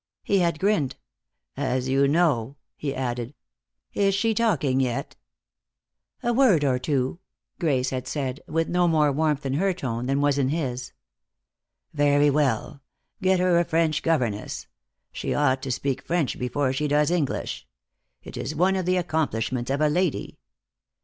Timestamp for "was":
10.19-10.39